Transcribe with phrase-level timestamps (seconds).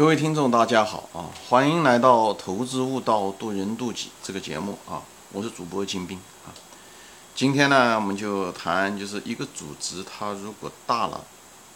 [0.00, 1.28] 各位听众，大家好啊！
[1.46, 5.02] 欢迎来到《投资悟道，渡人渡己》这个节目啊！
[5.30, 6.48] 我是主播金兵啊。
[7.34, 11.22] 今天呢，我们就谈，就是一个组织，它如果大了，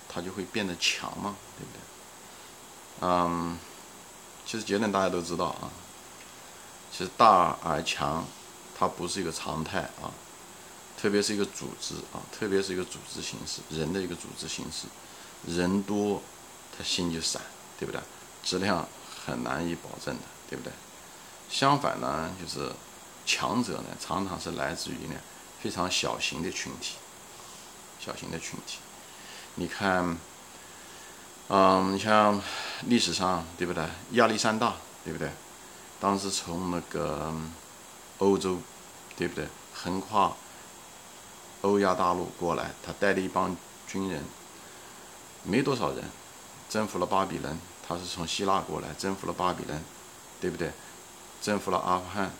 [0.09, 3.07] 它就会变得强嘛，对不对？
[3.07, 3.59] 嗯，
[4.47, 5.69] 其实结论大家都知道啊。
[6.91, 8.25] 其实大而强，
[8.75, 10.09] 它不是一个常态啊。
[10.97, 14.87] 特别是一个组织啊，特别是一个组织形式，人的一个组织形式，
[15.47, 16.23] 人多，
[16.75, 17.43] 他心就散。
[17.77, 18.01] 对不对？
[18.45, 18.87] 质量
[19.25, 20.71] 很难以保证的，对不对？
[21.49, 22.71] 相反呢，就是
[23.25, 25.15] 强者呢，常常是来自于呢
[25.63, 26.97] 非常小型的群体，
[27.99, 28.79] 小型的群体。
[29.55, 30.17] 你看，
[31.49, 32.41] 嗯，你像
[32.87, 33.83] 历史上，对不对？
[34.13, 35.31] 亚历山大，对不对？
[35.99, 37.33] 当时从那个
[38.19, 38.59] 欧洲，
[39.17, 39.49] 对不对？
[39.73, 40.37] 横跨
[41.63, 44.23] 欧亚大陆过来，他带了一帮军人，
[45.45, 46.05] 没多少人。
[46.69, 49.83] 征服了巴比伦，他是从希腊过来征服了巴比伦，
[50.41, 50.73] 对不对？
[51.43, 52.31] 征服了阿富汗，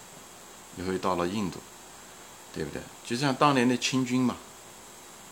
[0.77, 1.59] 以后又到了印度，
[2.55, 2.81] 对不对？
[3.05, 4.37] 就像当年的清军嘛，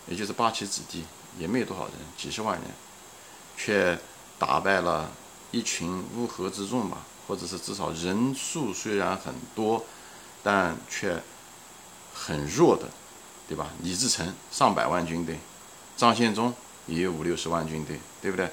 [0.07, 1.03] 也就是八旗子弟，
[1.39, 2.69] 也没有多少人，几十万人，
[3.57, 3.99] 却
[4.37, 5.09] 打败了
[5.49, 9.83] 一群乌合之众吧，或者是至少人数虽然很多，
[10.43, 11.19] 但却
[12.13, 12.87] 很弱的，
[13.47, 13.71] 对吧？
[13.81, 15.39] 李自成上百万军队，
[15.97, 16.53] 张献忠
[16.85, 18.51] 也有五六十万军队，对不对？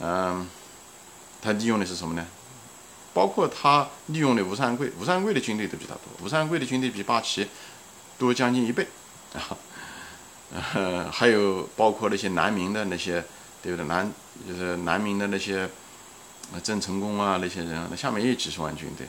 [0.00, 0.48] 嗯，
[1.42, 2.26] 他利用的是什么呢？
[3.14, 7.48] 包括他利用的吴三桂，吴三桂的军队都比他多，吴三桂的军队比八旗
[8.16, 8.86] 多将近一倍
[9.34, 9.56] 啊。
[10.74, 13.24] 呃， 还有包括那些南明的那些，
[13.60, 13.86] 对不对？
[13.86, 14.08] 南
[14.46, 15.68] 就是南明的那些
[16.62, 19.08] 郑成功啊，那些人，那下面也有几十万军队，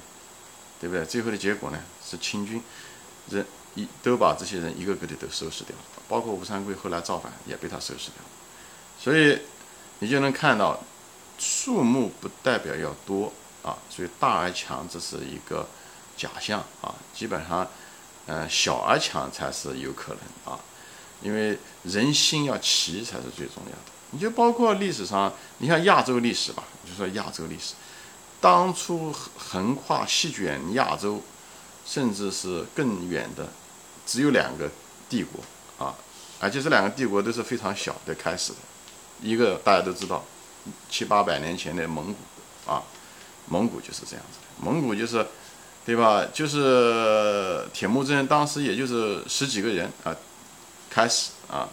[0.80, 1.06] 对不对？
[1.06, 2.64] 最后的结果呢，是清军
[3.30, 3.46] 人
[3.76, 8.24] 一都把这些人一个个的都收拾掉了，包括吴三桂后来造反也被他收拾掉，
[9.00, 9.40] 所以。
[10.00, 10.80] 你就能看到，
[11.38, 13.32] 数目不代表要多
[13.64, 15.68] 啊，所以大而强这是一个
[16.18, 17.68] 假象啊，基本上，
[18.26, 20.60] 呃，小而强才是有可能啊，
[21.22, 23.92] 因为人心要齐才是最重要的。
[24.12, 27.74] 你就包括历史上，你像亚洲历史吧，就说亚洲历史，
[28.42, 31.22] 当初横跨席卷亚洲，
[31.86, 33.48] 甚至是更远的，
[34.06, 34.70] 只有两个
[35.10, 35.42] 帝国
[35.86, 35.94] 啊，
[36.40, 38.58] 而且这两个帝国都是非常小的开始的。
[39.22, 40.24] 一个大家都知道，
[40.90, 42.84] 七八百年前的蒙古啊，
[43.48, 44.66] 蒙古就是这样子的。
[44.66, 45.26] 蒙古就是，
[45.86, 46.26] 对吧？
[46.34, 50.16] 就是铁木真当时也就是十几个人啊，
[50.90, 51.68] 开始啊，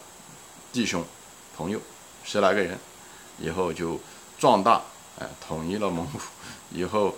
[0.72, 1.04] 弟兄
[1.56, 1.80] 朋友
[2.24, 2.78] 十来个人，
[3.38, 4.00] 以后就
[4.38, 4.82] 壮大，
[5.20, 6.18] 哎，统一了蒙古，
[6.72, 7.14] 以后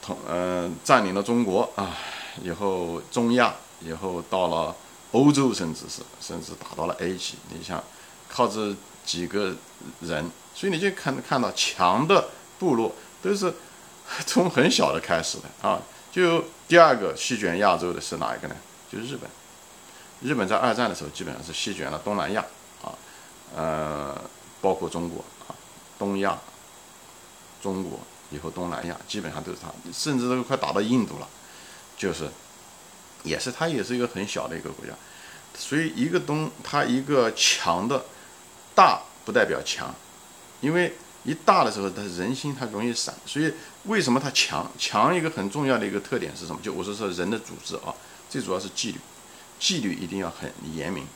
[0.00, 1.96] 统嗯占领了中国啊，
[2.42, 4.74] 以后中亚，以后到了
[5.12, 7.34] 欧洲，甚至是甚至打到了埃及。
[7.50, 7.82] 你像。
[8.32, 8.74] 靠这
[9.04, 9.54] 几个
[10.02, 13.52] 人，所以你就看看到强的部落都是
[14.24, 15.80] 从很小的开始的啊。
[16.12, 18.54] 就第二个席卷亚洲的是哪一个呢？
[18.90, 19.28] 就是日本。
[20.22, 22.44] 日本在二战的时候基本上是席卷了东南亚
[22.82, 22.92] 啊，
[23.56, 24.20] 呃，
[24.60, 25.54] 包括中国啊，
[25.98, 26.38] 东亚、
[27.62, 27.98] 中国
[28.30, 31.28] 以后东南亚基本上都是他，甚至都快打到印度了，
[31.96, 32.28] 就是
[33.22, 34.92] 也是它也是一个很小的一个国家。
[35.56, 38.04] 所以一个东它一个强的。
[38.74, 39.94] 大不代表强，
[40.60, 40.94] 因为
[41.24, 43.52] 一大的时候，它人心它容易散，所以
[43.84, 44.70] 为什么它强？
[44.78, 46.60] 强一个很重要的一个特点是什么？
[46.62, 47.94] 就我是说人的组织啊，
[48.28, 48.98] 最主要是纪律，
[49.58, 51.06] 纪律一定要很严明。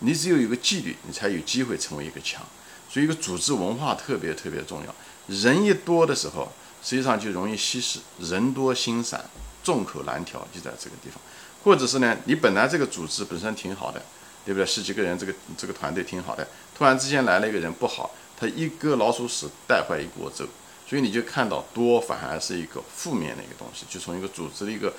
[0.00, 2.42] 你只有有个纪律，你才有机会成为一个强。
[2.90, 4.94] 所以一个组织文化特别特别重要。
[5.28, 6.50] 人一多的时候，
[6.82, 9.24] 实际上就容易稀释，人多心散，
[9.62, 11.20] 众口难调，就在这个地方。
[11.62, 14.02] 或者是呢，你本来这个组织本身挺好的。
[14.44, 14.66] 对不对？
[14.66, 16.46] 十几个人，这个这个团队挺好的。
[16.76, 20.44] 突然之间来了一个人不好，他一个老鼠屎带坏一锅粥。
[20.84, 23.86] 所以你就看到多反而是一个负面的一个东西。
[23.88, 24.92] 就从一个组织的一个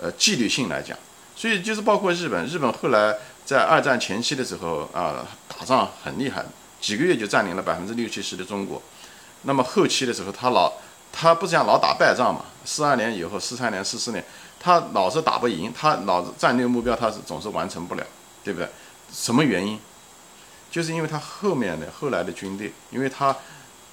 [0.00, 0.98] 呃纪律性来讲，
[1.36, 6.44] 所以就是包括日本，日本后来在二战前期的时候啊，打仗很厉害，
[6.80, 8.82] 几个月就占领了百分之六七十的中国。
[9.42, 10.72] 那么后期的时候，他老
[11.12, 12.44] 他不是想老打败仗嘛？
[12.64, 14.22] 四二年以后，四三年、四四年，
[14.58, 18.04] 他老是打不赢，他老战略目标他是总是完成不了。
[18.42, 18.66] 对不对？
[19.12, 19.78] 什么原因？
[20.70, 23.36] 就是因为他后面的后来的军队，因为他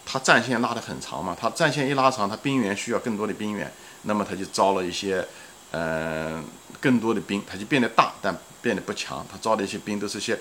[0.05, 3.73] 他战线拉得很长嘛，他战线一拉长，他兵员需要更多的兵员，
[4.03, 5.27] 那么他就招了一些
[5.71, 6.43] 嗯
[6.79, 9.25] 更多的兵，他就变得大，但变得不强。
[9.27, 10.37] 他招的一些兵都是些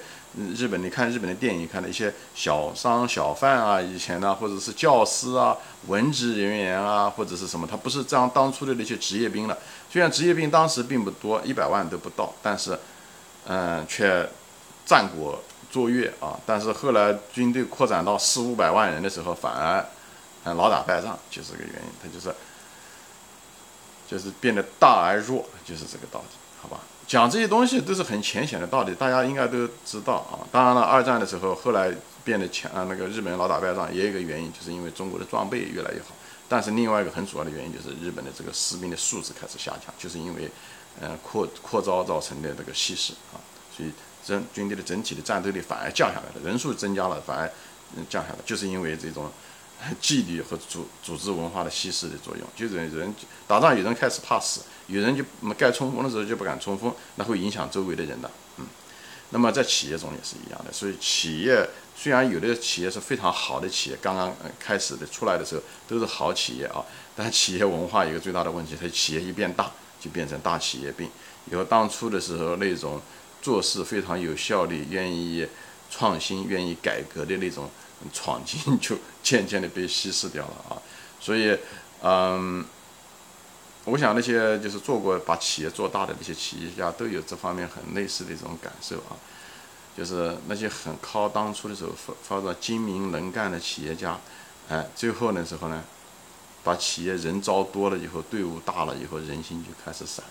[0.55, 5.57] 日本，你看日本的电影，看的一些小商小贩啊，以前呢，或者是教师啊、
[5.87, 9.57] 文职人员啊，或者是什么，他不是这样当初的那些职业兵了。
[9.91, 12.79] 虽然职业兵当时并不多，一百万都不到，但是。
[13.49, 14.29] 嗯，却
[14.87, 16.41] 战果卓越啊。
[16.47, 19.85] 但是后来军队扩展到四五百万人的时候，反而
[20.45, 21.89] 嗯老打败仗，就是这个原因。
[22.03, 22.35] 他就是
[24.09, 26.79] 就是变得大而弱，就是这个道理，好吧？
[27.07, 30.43] 讲这些东西都是很浅显的道理，大家应该都知道啊。
[30.51, 31.93] 当然了，二战的时候后来
[32.25, 36.15] 变得强啊，那个日本人老打败仗，也有一个原因，就是因为中国的装备越来越好。
[36.49, 40.51] 但是另外一个很主要的原因就是日本的这个士兵的素质开始下降，就是因为，
[41.01, 43.39] 呃扩扩招造成的这个稀释啊，
[43.77, 43.91] 所以
[44.27, 47.51] 整军队的整体的战斗力反而降下来了，人数增加了反而
[48.11, 49.31] 降下来，就是因为这种
[50.01, 52.47] 纪律和组组织文化的稀释的作用。
[52.57, 53.15] 就是人
[53.47, 55.25] 打仗有人开始怕死，有人就
[55.57, 58.29] 该冲锋的时候就不敢冲锋，那会影响周围的人的，
[58.59, 58.67] 嗯。
[59.31, 61.69] 那么在企业中也是一样的，所以企业。
[61.99, 64.31] 虽然有的企业是非常好的企业，刚刚
[64.61, 66.85] 开始的出来的时候都是好企业啊，
[67.17, 71.09] 但企业文化一个最大的问题，它企业一变大就变成大企业病。
[71.51, 73.01] 以后当初的时候那种
[73.47, 75.47] 做事非常有效率、愿意
[75.89, 77.71] 创新、愿意改革的那种
[78.13, 80.83] 闯劲，就渐渐的被稀释掉了啊。
[81.23, 81.57] 所以，
[82.03, 82.67] 嗯，
[83.85, 89.15] 我想那些就是做过把企业做大的那些企业家都有这方面很类似的一种感受啊。
[89.97, 94.19] 就是那些很靠当初的时候发发展精明能干的企业家，
[94.69, 95.85] 哎，最后的时候呢，
[96.65, 100.25] 把企业人招多了以后，队伍大了以后，人心就开始散，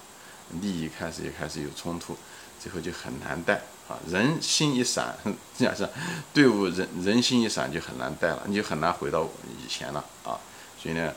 [0.59, 2.17] 利益开始也开始有冲突，
[2.65, 3.99] 最后就很难带啊。
[4.09, 5.15] 人心一散，
[5.55, 5.87] 这样是
[6.33, 9.29] 队伍人人心一散就很难带了，你就很难回到
[9.63, 10.39] 以前了啊。
[10.81, 11.13] 所以呢，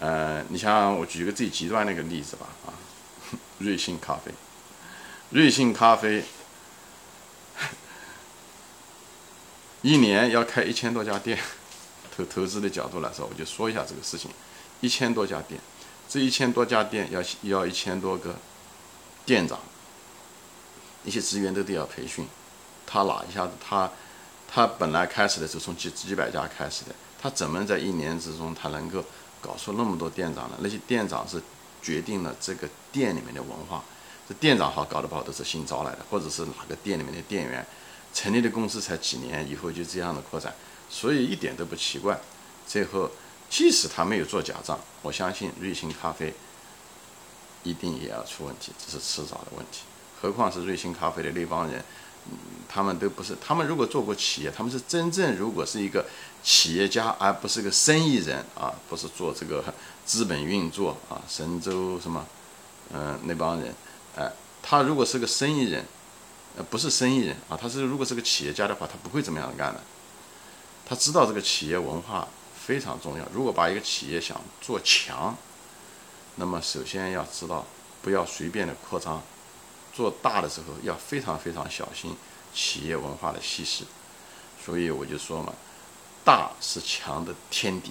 [0.00, 2.72] 呃，你像我举一个最极端的一个例子吧啊，
[3.60, 4.32] 瑞幸咖啡，
[5.28, 6.24] 瑞幸咖啡。
[9.82, 11.38] 一年要开一千多家店，
[12.16, 14.30] 投投资的角度来说，我就说一下这个事情。
[14.80, 15.60] 一千多家店，
[16.08, 18.34] 这一千多家店要要一千多个
[19.26, 19.58] 店长，
[21.08, 22.28] 一些职员都得要培训。
[22.86, 23.90] 他哪一下子他
[24.46, 29.02] 他本来开始的时候从几几百家开始的，他怎么在一年之中他能够
[29.40, 30.56] 搞出那么多店长呢？
[30.60, 31.42] 那些店长是
[31.82, 33.82] 决定了这个店里面的文化。
[34.28, 37.66] 这店长好搞得不好都是新招来的，或者是哪个店里面的店员。
[38.14, 40.54] 成立的公司才几年，以后就这样的扩展，
[40.88, 42.18] 所以一点都不奇怪。
[42.66, 43.10] 最后，
[43.50, 46.32] 即使他没有做假账，我相信瑞幸咖啡
[47.62, 49.82] 一定也要出问题，这是迟早的问题。
[50.20, 51.82] 何况是瑞幸咖啡的那帮人，
[52.30, 52.36] 嗯，
[52.68, 56.04] 他们都不是，他们如果做过企业，他们是真正如果是一个
[56.42, 59.62] 企业家，而不是个生意人啊，不是做这个
[60.04, 62.26] 资本运作啊，神州什么，
[62.92, 63.74] 嗯，那帮人，
[64.16, 64.32] 哎，
[64.62, 65.84] 他如果是个生意人。
[66.56, 69.80] 呃，不是生意人啊，他是如果是个企业家的话，他不会这么样干的。
[70.84, 72.26] 他知道这个企业文化
[72.66, 73.24] 非常重要。
[73.32, 75.36] 如果把一个企业想做强，
[76.34, 77.64] 那么首先要知道
[78.02, 79.22] 不要随便的扩张，
[79.98, 82.14] 做大的时候要非常非常小心
[82.54, 83.82] 企业文化的稀释。
[84.64, 85.52] 所以我就说嘛，
[86.24, 87.90] 大是强的天敌。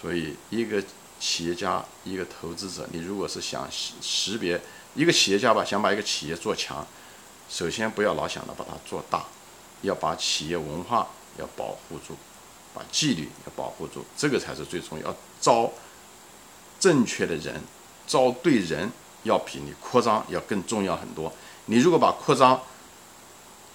[0.00, 0.80] 所以一个
[1.18, 4.60] 企业家，一个投资者，你如果是想识识别
[4.94, 6.86] 一个企业家吧，想把一个企业做强。
[7.50, 9.24] 首先，不要老想着把它做大，
[9.82, 11.08] 要把企业文化
[11.38, 12.14] 要保护住，
[12.72, 15.12] 把纪律要保护住，这个才是最重要。
[15.40, 15.72] 招
[16.78, 17.60] 正确的人，
[18.06, 18.92] 招对人，
[19.26, 21.30] 要比你扩张要更重要很多。
[21.66, 22.58] 你如果把扩张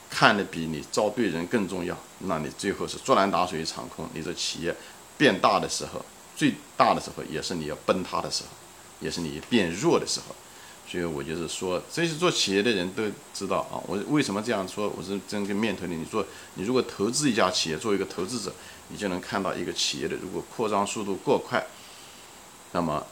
[0.10, 4.10] 看得比你招对人更重要，那你最后是竹篮打水一场空。
[4.14, 4.76] 你这企业
[5.18, 6.04] 变大的时候，
[6.36, 8.50] 最大的时候也是你要崩塌的时候，
[9.00, 10.36] 也是你变弱的时候。
[10.88, 13.04] 所以我就是说，这些做企业的人都
[13.34, 13.80] 知道啊。
[13.88, 14.92] 我为什么这样说？
[14.98, 15.94] 我是真跟面头的。
[15.94, 18.52] 你做，你如果投资一家企业，作为一个投资者，
[18.90, 21.66] 你就能看到一个企业的如果扩张速度过快，
[22.74, 23.06] 那么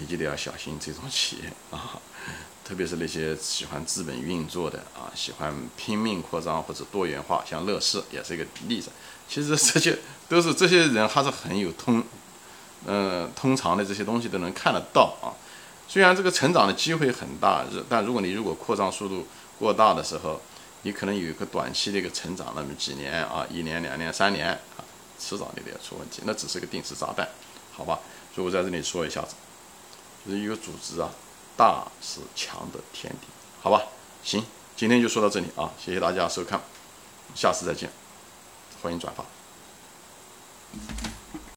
[0.00, 2.00] 你就得要小心这种企业 啊。
[2.64, 8.90] 特别是那些喜欢资本运作的啊，喜欢拼命扩张或者多元化，像乐视也是一个例子。
[9.28, 12.00] 其实这些都是这些人，还是很有通，
[12.86, 15.34] 嗯，通常的这些东西都能看得到啊。
[15.88, 19.26] 虽然这个成长的机会很大，但如果你如果扩张速度
[19.58, 20.40] 过大的时候，
[20.82, 24.84] 你可能有一个短期的一个成长，那么几年啊，一年、两年、三年啊，
[25.18, 27.28] 迟早你得要出问题，那只是个定时炸弹，
[27.72, 27.98] 好吧？
[28.32, 29.34] 所以我在这里说一下子，
[30.24, 31.10] 就是一个组织啊
[31.56, 33.26] 大是强的天敌。
[33.62, 33.82] 好吧
[34.22, 34.44] 行
[34.76, 36.60] 今天就说到这里啊谢谢大家收看
[37.34, 37.90] 下次再见
[38.82, 39.24] 欢迎转发。